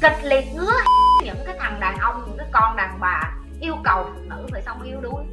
[0.00, 0.72] kịch liệt ngứa
[1.24, 3.20] những cái thằng đàn ông, những cái con đàn bà
[3.60, 5.24] yêu cầu phụ nữ phải xong yêu đuối.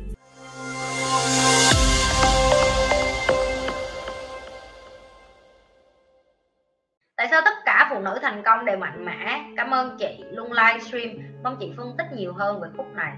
[7.18, 9.44] Tại sao tất cả phụ nữ thành công đều mạnh mẽ?
[9.58, 11.10] Cảm ơn chị luôn livestream
[11.44, 13.14] mong chị phân tích nhiều hơn về khúc này.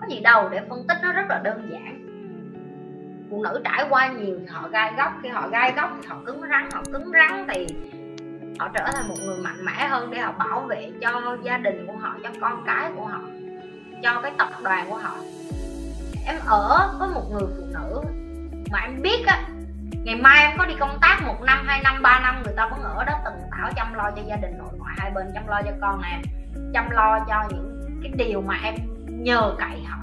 [0.00, 2.04] Có gì đâu, để phân tích nó rất là đơn giản.
[3.30, 6.16] Phụ nữ trải qua nhiều thì họ gai góc, khi họ gai góc thì họ
[6.26, 7.66] cứng rắn, họ cứng rắn thì
[8.58, 11.86] họ trở thành một người mạnh mẽ hơn để họ bảo vệ cho gia đình
[11.86, 13.20] của họ, cho con cái của họ,
[14.02, 15.14] cho cái tập đoàn của họ.
[16.26, 18.02] Em ở với một người phụ nữ
[18.72, 19.42] mà em biết á,
[20.04, 22.68] ngày mai em có đi công tác một năm, hai năm, ba năm, người ta
[22.68, 25.46] vẫn ở đó từng tảo chăm lo cho gia đình nội, ngoại, hai bên, chăm
[25.46, 26.22] lo cho con em,
[26.74, 28.74] chăm lo cho những cái điều mà em
[29.06, 29.98] nhờ cậy họ.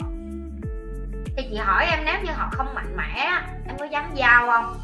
[1.37, 3.31] Thì chị hỏi em, nếu như họ không mạnh mẽ
[3.67, 4.75] em có dám giao không?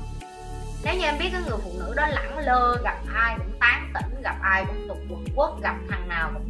[0.83, 3.91] Nếu như em biết cái người phụ nữ đó lẳng lơ, gặp ai cũng tán
[3.93, 6.49] tỉnh, gặp ai cũng tục quật quất, gặp thằng nào cũng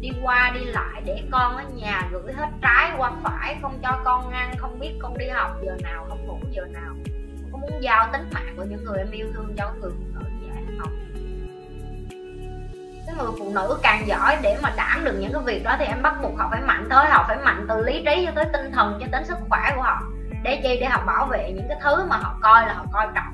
[0.00, 4.00] đi qua đi lại để con ở nhà gửi hết trái qua phải, không cho
[4.04, 6.94] con ăn, không biết con đi học giờ nào không ngủ giờ nào.
[7.52, 10.20] Có muốn giao tính mạng của những người em yêu thương cho người phụ nữ
[10.40, 10.92] như vậy không?
[13.06, 15.84] Cái người phụ nữ càng giỏi để mà đảm được những cái việc đó thì
[15.84, 18.44] em bắt buộc họ phải mạnh tới, họ phải mạnh từ lý trí cho tới
[18.52, 20.02] tinh thần, cho đến sức khỏe của họ.
[20.42, 20.78] Để chi?
[20.80, 23.25] Để họ bảo vệ những cái thứ mà họ coi là họ coi trọng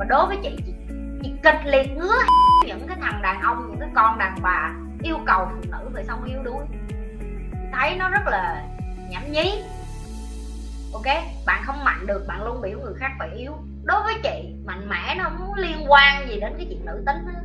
[0.00, 0.72] và đối với chị chị,
[1.22, 2.14] chị kịch liệt ngứa
[2.66, 6.04] những cái thằng đàn ông những cái con đàn bà yêu cầu phụ nữ phải
[6.04, 6.64] xong yếu đuối.
[7.72, 8.64] Thấy nó rất là
[9.08, 9.62] nhảm nhí.
[10.92, 11.06] Ok
[11.46, 13.52] bạn không mạnh được bạn luôn biểu người khác phải yếu.
[13.84, 17.26] Đối với chị mạnh mẽ nó không liên quan gì đến cái chuyện nữ tính
[17.26, 17.40] đó.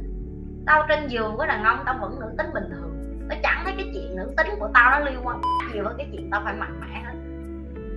[0.65, 3.19] tao trên giường với đàn ông tao vẫn nữ tính bình thường.
[3.29, 5.41] Nó chẳng thấy cái chuyện nữ tính của tao nó liên quan
[5.73, 7.13] nhiều hơn cái chuyện tao phải mạnh mẽ hết.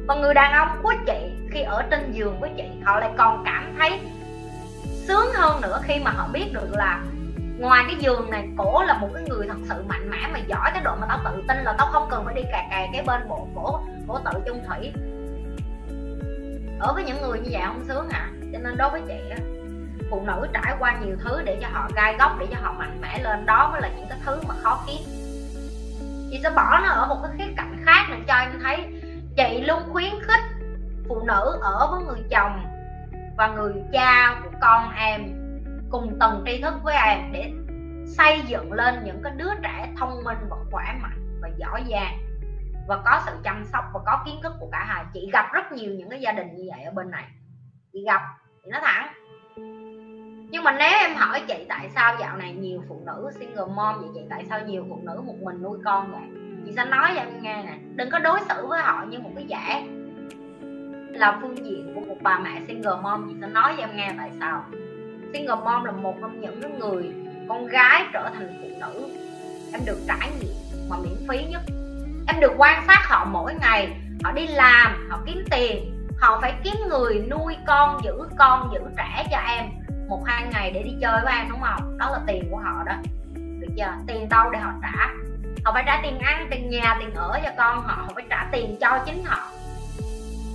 [0.08, 3.42] Còn người đàn ông của chị khi ở trên giường với chị họ lại còn
[3.44, 4.00] cảm thấy
[5.08, 7.02] sướng hơn nữa khi mà họ biết được là
[7.58, 10.70] ngoài cái giường này cổ là một cái người thật sự mạnh mẽ mà giỏi
[10.74, 13.02] cái độ mà tao tự tin là tao không cần phải đi cà cà cái
[13.06, 14.92] bên bộ cổ cổ tự chung thủy.
[16.80, 18.30] Ở với những người như vậy không sướng hả?
[18.52, 19.36] Cho nên đối với chị á,
[20.10, 23.00] phụ nữ trải qua nhiều thứ để cho họ gai góc, để cho họ mạnh
[23.00, 25.00] mẽ lên, đó mới là những cái thứ mà khó kiếm.
[26.30, 28.76] Chị sẽ bỏ nó ở một cái khía cạnh khác để cho em thấy
[29.36, 30.44] chị luôn khuyến khích
[31.08, 32.77] phụ nữ ở với người chồng
[33.38, 35.22] và người cha của con em
[35.90, 37.52] cùng tầng tri thức với em để
[38.06, 42.18] xây dựng lên những cái đứa trẻ thông minh và khỏe mạnh và giỏi giang.
[42.88, 45.04] Và có sự chăm sóc và có kiến thức của cả hai.
[45.14, 47.24] Chị gặp rất nhiều những cái gia đình như vậy ở bên này.
[47.92, 48.20] Chị gặp,
[48.64, 49.08] chị nói thẳng.
[50.50, 54.00] Nhưng mà nếu em hỏi chị tại sao dạo này nhiều phụ nữ single mom
[54.00, 56.40] vậy, chị tại sao nhiều phụ nữ một mình nuôi con vậy?
[56.66, 57.78] Chị sẽ nói cho em nghe nè.
[57.94, 59.82] Đừng có đối xử với họ như một cái giả
[61.12, 64.14] là phương diện của một bà mẹ single mom chị sẽ nói cho em nghe
[64.18, 64.64] tại sao.
[65.32, 67.12] Single mom là một trong những người
[67.48, 69.08] con gái trở thành phụ nữ
[69.72, 71.62] em được trải nghiệm mà miễn phí nhất.
[72.26, 76.54] Em được quan sát họ mỗi ngày, họ đi làm, họ kiếm tiền, họ phải
[76.64, 79.64] kiếm người nuôi con, giữ con, giữ trẻ cho em
[80.08, 81.98] một hai ngày để đi chơi với em, đúng không?
[81.98, 82.92] Đó là tiền của họ đó.
[83.34, 83.92] Được chưa?
[84.06, 85.14] Tiền đâu để họ trả?
[85.64, 88.48] Họ phải trả tiền ăn, tiền nhà, tiền ở cho con họ họ phải trả
[88.52, 89.50] tiền cho chính họ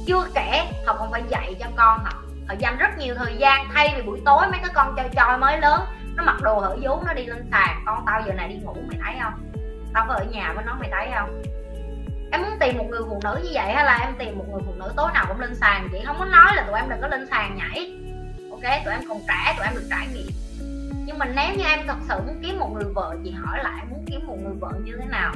[0.08, 3.68] chưa kể học còn phải dạy cho con học họ dành rất nhiều thời gian,
[3.74, 5.82] thay vì buổi tối mấy cái con chơi chơi mới lớn,
[6.16, 7.84] nó mặc đồ hở vú, nó đi lên sàn.
[7.86, 9.34] Con tao giờ này đi ngủ, mày thấy không?
[9.94, 11.44] Tao có ở nhà với nó, mày thấy không?
[12.32, 14.62] Em muốn tìm một người phụ nữ như vậy hay là em tìm một người
[14.66, 17.02] phụ nữ tối nào cũng lên sàn chị không có nói là tụi em đừng
[17.02, 17.98] có lên sàn nhảy.
[18.52, 20.32] Ok, tụi em còn trẻ, tụi em được trải nghiệm.
[21.06, 23.84] Nhưng mà nếu như em thật sự muốn kiếm một người vợ chị hỏi lại,
[23.90, 25.34] muốn kiếm một người vợ như thế nào?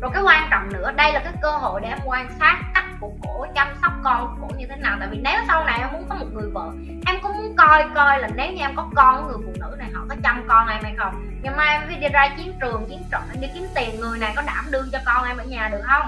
[0.00, 2.83] Rồi cái quan trọng nữa, đây là cái cơ hội để em quan sát tất
[3.00, 4.96] của cổ, chăm sóc con của cổ như thế nào?
[5.00, 6.70] Tại vì nếu sau này em muốn có một người vợ,
[7.06, 9.90] em cũng muốn coi coi là nếu như em có con, người phụ nữ này
[9.94, 11.40] họ có chăm con em hay không.
[11.42, 14.32] Ngày mai em đi ra chiến trường, chiến trận, em đi kiếm tiền, người này
[14.36, 16.06] có đảm đương cho con em ở nhà được không?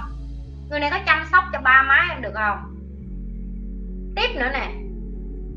[0.71, 2.59] Người này có chăm sóc cho ba má em được không?
[4.17, 4.71] Tiếp nữa nè,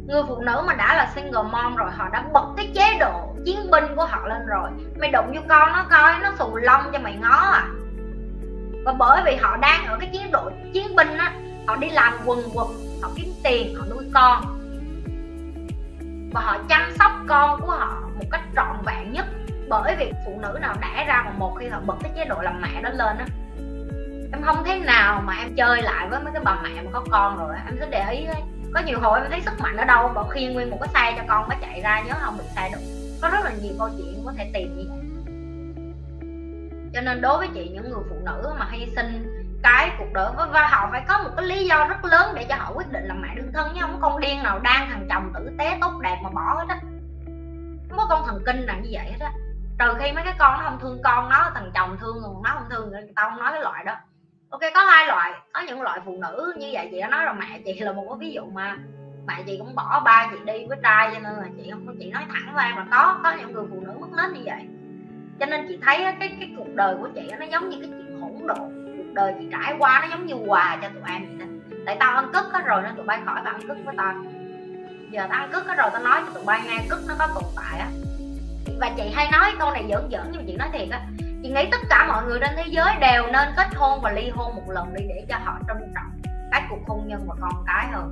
[0.07, 3.35] người phụ nữ mà đã là single mom rồi, họ đã bật cái chế độ
[3.45, 4.69] chiến binh của họ lên rồi,
[5.00, 7.68] mày đụng vô con nó coi, nó xù lông cho mày ngó à
[8.86, 11.34] và bởi vì họ đang ở cái chế độ chiến binh á,
[11.68, 12.68] họ đi làm quần quật,
[13.02, 14.60] họ kiếm tiền, họ nuôi con.
[16.34, 19.26] Và họ chăm sóc con của họ một cách trọn vẹn nhất.
[19.70, 22.42] Bởi vì phụ nữ nào đẻ ra mà một khi họ bật cái chế độ
[22.42, 23.26] làm mẹ đó lên á,
[24.31, 27.04] em không thế nào mà em chơi lại với mấy cái bà mẹ mà có
[27.12, 28.42] con rồi em sẽ để ý ấy.
[28.74, 31.18] có nhiều hồi em thấy sức mạnh ở đâu bỏ khi nguyên một cái xe
[31.18, 32.38] cho con nó chạy ra, nhớ không?
[32.38, 32.80] Bị xe được.
[33.22, 34.99] Có rất là nhiều câu chuyện có thể tìm như vậy
[36.94, 40.31] cho nên đối với chị, những người phụ nữ mà hy sinh cái cuộc đời
[40.51, 43.03] và họ phải có một cái lý do rất lớn để cho họ quyết định
[43.07, 45.77] làm mẹ đương thân chứ không có con điên nào đang thằng chồng tử tế
[45.81, 46.80] tốt đẹp mà bỏ hết á.
[47.89, 49.31] Không có con thần kinh nào như vậy hết á.
[49.80, 52.50] Trừ khi mấy cái con nó không thương con, nó thằng chồng thương còn nó
[52.53, 53.95] không thương tao không nói cái loại đó.
[54.50, 57.33] Ok, có hai loại, có những loại phụ nữ như vậy, chị đã nói rồi,
[57.33, 58.77] mẹ chị là một cái ví dụ mà
[59.27, 62.12] mẹ chị cũng bỏ ba chị đi với trai, cho nên là chị không chị
[62.12, 63.88] nói thẳng ra là có có những người phụ nữ
[65.50, 68.48] nên chị thấy cái cái cuộc đời của chị nó giống như cái chuyện hỗn
[68.48, 68.94] độn.
[68.98, 71.46] Cuộc đời chị trải qua nó giống như quà cho tụi em vậy đó.
[71.86, 74.13] tại tao ăn cất hết rồi nên tụi bay khỏi tao ăn cất với tao.
[75.12, 77.28] Giờ tao ăn cất hết rồi tao nói cho tụi bay nghe cất nó có
[77.36, 77.88] tồn tại á.
[78.80, 81.01] Và chị hay nói câu này giỡn giỡn nhưng mà chị nói thiệt á,
[81.44, 84.30] chị nghĩ tất cả mọi người trên thế giới đều nên kết hôn và ly
[84.30, 87.63] hôn một lần đi để cho họ trân trọng, cái cuộc hôn nhân và con
[87.68, 88.12] cái hơn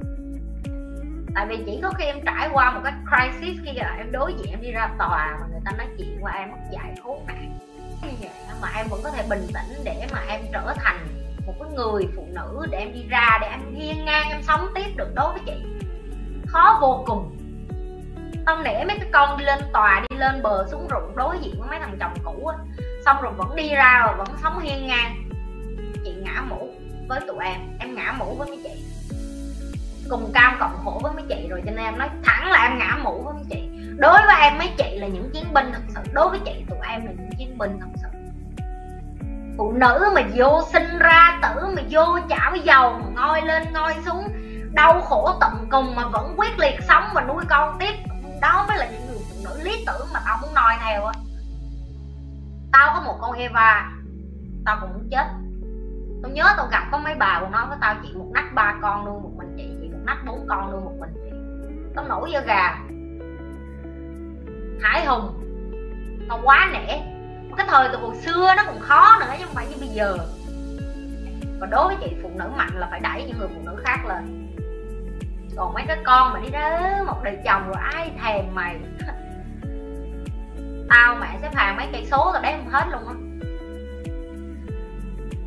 [1.38, 4.34] tại vì chỉ có khi em trải qua một cái crisis khi là em đối
[4.34, 7.24] diện, em đi ra tòa mà người ta nói chuyện qua em mất dạy khốn
[7.28, 7.60] nạn
[8.01, 8.30] như vậy
[8.62, 11.07] mà em vẫn có thể bình tĩnh để mà em trở thành
[11.48, 14.68] một cái người phụ nữ để em đi ra để em hiên ngang, em sống
[14.75, 15.54] tiếp được đối với chị.
[16.48, 17.38] Khó vô cùng.
[18.45, 21.56] Tao nể mấy cái con đi lên tòa, đi lên bờ xuống ruộng đối diện
[21.60, 22.57] với mấy thằng chồng cũ á,
[23.06, 25.30] xong rồi vẫn đi ra và vẫn sống hiên ngang.
[26.04, 26.69] Chị ngã mũ
[27.07, 28.87] với tụi em em ngã mũ với mấy chị
[30.09, 32.77] cùng cam cộng khổ với mấy chị rồi cho nên em nói thẳng là em
[32.77, 33.69] ngã mũ với mấy chị.
[33.98, 36.01] Đối với em mấy chị là những chiến binh thật sự.
[36.13, 38.07] Đối với chị tụi em là những chiến binh thật sự.
[39.57, 43.95] Phụ nữ mà vô sinh ra tử mà vô chảo dầu mà ngoi lên ngoi
[44.06, 44.27] xuống
[44.74, 47.94] đau khổ tận cùng mà vẫn quyết liệt sống và nuôi con tiếp.
[48.42, 51.13] Đó mới là những người phụ nữ lý tưởng mà tao muốn noi theo á.
[52.71, 53.92] Tao có một con Eva
[54.65, 55.27] tao cũng muốn chết.
[56.24, 58.75] Tao nhớ tao gặp có mấy bà còn nói với tao chị một nách ba
[58.81, 61.12] con luôn, một mình chị mắt nách bốn con nuôi một mình.
[61.95, 62.80] Tao nổi da gà,
[64.81, 65.44] hải hùng
[66.30, 67.00] tao quá nể
[67.57, 70.18] cái thời từ hồi xưa nó còn khó nữa, chứ không phải như bây giờ.
[71.59, 74.06] Và đối với chị phụ nữ mạnh là phải đẩy những người phụ nữ khác
[74.06, 74.54] lên.
[75.57, 78.80] Còn mấy cái con mà đi đó, một đời chồng rồi ai thèm mày?
[80.89, 83.13] Tao mẹ xếp hàng mấy cây số tao đếm không hết luôn á.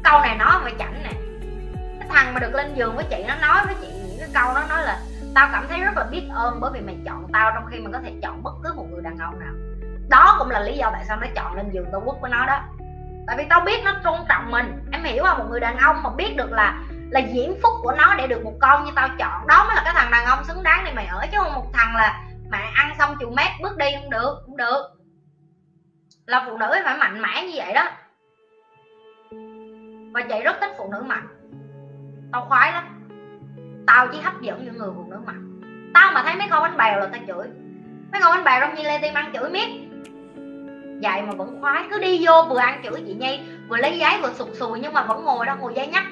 [0.04, 1.12] Câu này nói mà chảnh nè.
[1.98, 3.99] Cái thằng mà được lên giường với chị, nó nói với chị
[4.34, 5.00] câu nó nói là
[5.34, 7.92] tao cảm thấy rất là biết ơn bởi vì mày chọn tao trong khi mày
[7.92, 9.52] có thể chọn bất cứ một người đàn ông nào.
[10.08, 12.46] Đó cũng là lý do tại sao nó chọn lên giường tao quất với nó
[12.46, 12.60] đó.
[13.26, 14.88] Tại vì tao biết nó tôn trọng mình.
[14.92, 15.38] Em hiểu không?
[15.38, 18.44] Một người đàn ông mà biết được là là diễm phúc của nó để được
[18.44, 20.92] một con như tao chọn, đó mới là cái thằng đàn ông xứng đáng để
[20.92, 21.26] mày ở.
[21.32, 24.56] Chứ không một thằng là mày ăn xong chịu mét bước đi không được, cũng
[24.56, 24.82] được.
[26.26, 27.90] Là phụ nữ phải mạnh mẽ như vậy đó.
[30.12, 31.26] Và chị rất thích phụ nữ mạnh.
[32.32, 32.99] Tao khoái lắm
[33.90, 35.36] tao chỉ hấp dẫn những người phụ nữ mặt
[35.94, 37.46] tao mà thấy mấy con bánh bèo là tao chửi.
[38.12, 39.68] Mấy con bánh bèo trong như lê tim ăn chửi miết.
[41.02, 44.18] Vậy mà vẫn khoái, cứ đi vô vừa ăn chửi chị nhi, vừa lấy giấy
[44.22, 46.04] vừa sụt sùi nhưng mà vẫn ngồi đó, ngồi dây nhắc.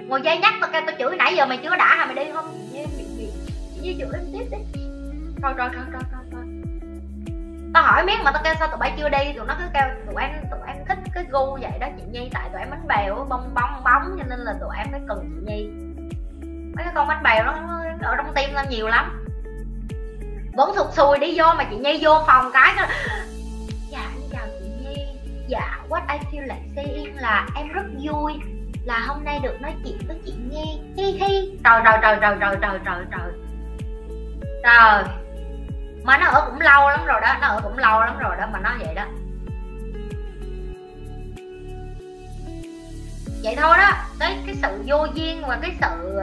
[0.00, 2.06] Ngồi dây nhắc tao kêu tao chửi, nãy giờ mày chưa đã hả?
[2.06, 2.44] Mày đi không?
[2.72, 4.82] Chị nhi chửi em tiếp đi.
[5.42, 6.02] Rồi rồi rồi rồi
[6.32, 6.44] rồi
[7.74, 9.88] tao hỏi miết mà tao kêu sao tụi bay chưa đi, tụi nó cứ kêu
[10.06, 12.88] tụi em tụi em thích cái gu vậy đó chị nhi, tại tụi em bánh
[12.88, 15.81] bèo bong bong bóng cho nên là tụi em mới cần chị nhi
[16.74, 17.52] mấy cái con bánh bèo nó
[18.02, 19.24] ở trong tim tao nhiều lắm.
[20.56, 22.74] Vẫn thuộc xùi đi, vô mà chị nhi vô phòng cái
[23.90, 25.06] dạ em chào chị nhi.
[25.48, 28.32] Dạ what I feel like saying là em rất vui
[28.84, 30.80] là hôm nay được nói chuyện với chị nhi.
[30.96, 31.58] Hi hi.
[31.64, 33.32] Trời trời trời trời trời trời trời trời.
[34.62, 35.04] Trời.
[36.04, 38.46] Mà nó ở cũng lâu lắm rồi đó, nó ở cũng lâu lắm rồi đó
[38.52, 39.04] mà nó vậy đó.
[43.42, 46.20] Vậy thôi đó cái cái sự vô duyên và cái sự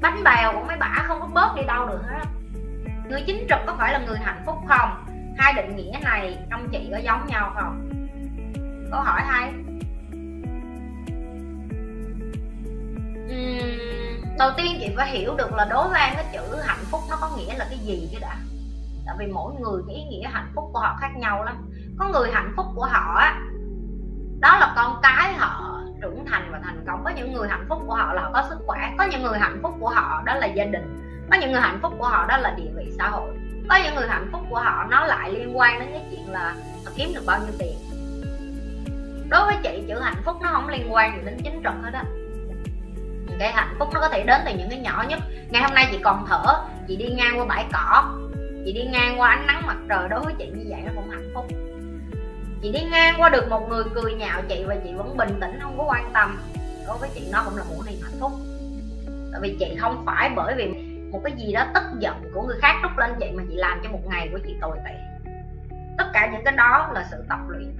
[0.00, 2.24] bánh bèo của mấy bả không có bớt đi đâu được hết.
[3.08, 5.04] Người chính trực có phải là người hạnh phúc không?
[5.38, 7.90] Hai định nghĩa này trong chị có giống nhau không?
[8.90, 9.52] Câu hỏi hay.
[13.24, 17.00] Uhm, đầu tiên chị phải hiểu được là đối với em cái chữ hạnh phúc
[17.10, 18.36] nó có nghĩa là cái gì chứ đã.
[19.06, 21.70] Tại vì mỗi người cái ý nghĩa hạnh phúc của họ khác nhau lắm.
[21.98, 23.40] Có người hạnh phúc của họ á
[24.40, 27.04] đó là con cái họ trưởng thành và thành công.
[27.04, 29.38] Có những người hạnh phúc của họ là họ có sức khỏe, có những người
[29.38, 30.98] hạnh phúc của họ đó là gia đình,
[31.30, 33.30] có những người hạnh phúc của họ đó là địa vị xã hội,
[33.68, 36.54] có những người hạnh phúc của họ nó lại liên quan đến cái chuyện là
[36.84, 37.74] họ kiếm được bao nhiêu tiền.
[39.30, 41.90] Đối với chị, chữ hạnh phúc nó không liên quan gì đến chính trực hết
[41.92, 42.04] á.
[43.38, 45.20] Cái hạnh phúc nó có thể đến từ những cái nhỏ nhất.
[45.50, 46.42] Ngày hôm nay chị còn thở,
[46.88, 48.04] chị đi ngang qua bãi cỏ,
[48.64, 50.08] chị đi ngang qua ánh nắng mặt trời.
[50.08, 51.46] Đối với chị như vậy nó cũng hạnh phúc
[52.62, 55.58] chị đi ngang qua được một người cười nhạo chị và chị vẫn bình tĩnh,
[55.62, 56.38] không có quan tâm.
[56.86, 58.32] Đối với chị, nó cũng là một niềm hạnh phúc.
[59.32, 60.66] Tại vì chị không phải bởi vì
[61.12, 63.80] một cái gì đó tức giận của người khác trút lên chị mà chị làm
[63.84, 64.94] cho một ngày của chị tồi tệ.
[65.98, 67.76] Tất cả những cái đó là sự tập luyện.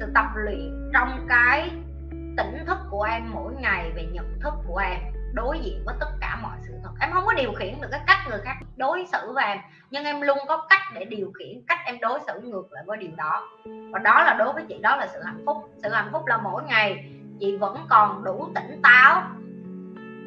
[0.00, 1.70] Sự tập luyện trong cái
[2.10, 4.98] tỉnh thức của em mỗi ngày về nhận thức của em
[5.36, 6.90] đối diện với tất cả mọi sự thật.
[7.00, 9.58] Em không có điều khiển được cái cách người khác đối xử với em,
[9.90, 12.98] nhưng em luôn có cách để điều khiển, cách em đối xử ngược lại với
[12.98, 13.48] điều đó.
[13.92, 15.56] Và đó là đối với chị, đó là sự hạnh phúc.
[15.82, 19.22] Sự hạnh phúc là mỗi ngày chị vẫn còn đủ tỉnh táo.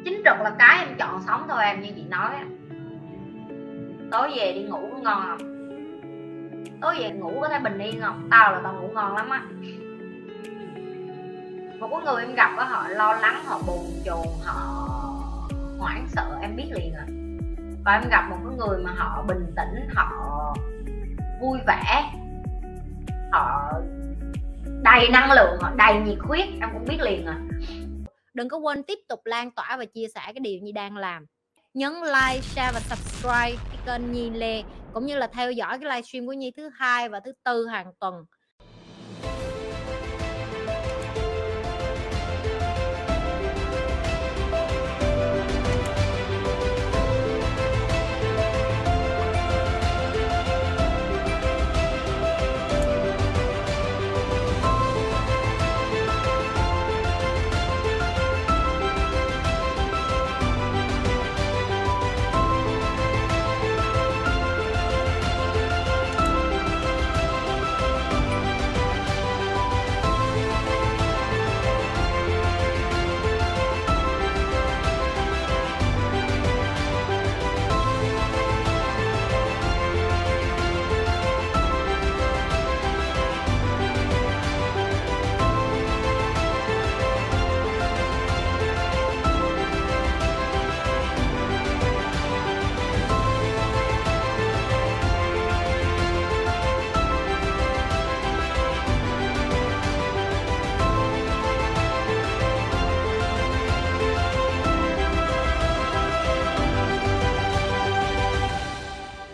[0.04, 2.30] Chính trực là cái em chọn sống thôi em, như chị nói
[4.10, 5.38] tối về đi ngủ ngon không?
[6.80, 8.28] Tối về ngủ có thấy bình yên không?
[8.30, 9.42] Tao là tao ngủ ngon lắm á
[11.80, 14.86] một cái người em gặp á họ lo lắng họ buồn chồn họ
[15.78, 17.04] hoảng sợ em biết liền à.
[17.84, 20.10] Còn em gặp một cái người mà họ bình tĩnh họ
[21.40, 22.12] vui vẻ
[23.32, 23.72] họ
[24.82, 27.38] đầy năng lượng họ đầy nhiệt huyết em cũng biết liền à.
[28.34, 31.26] Đừng có quên tiếp tục lan tỏa và chia sẻ cái điều Nhi đang làm.
[31.74, 35.90] Nhấn like, share và subscribe cái kênh Nhi Lê cũng như là theo dõi cái
[35.90, 38.14] livestream của Nhi thứ hai và thứ tư hàng tuần.